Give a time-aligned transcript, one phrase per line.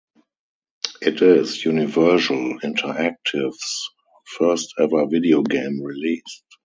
[1.03, 3.89] It is Universal Interactive's
[4.35, 6.43] first ever videogame released.